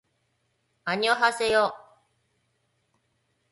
[0.83, 1.75] あにょはせよ